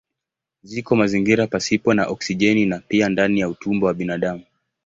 [0.69, 4.43] Ziko mazingira pasipo na oksijeni na pia ndani ya utumbo wa binadamu.